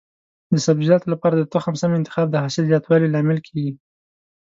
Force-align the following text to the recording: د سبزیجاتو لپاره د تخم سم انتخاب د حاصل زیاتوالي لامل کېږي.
د 0.51 0.53
سبزیجاتو 0.65 1.11
لپاره 1.13 1.35
د 1.37 1.43
تخم 1.53 1.73
سم 1.81 1.91
انتخاب 1.99 2.27
د 2.31 2.35
حاصل 2.43 2.63
زیاتوالي 2.71 3.07
لامل 3.09 3.39
کېږي. 3.47 3.71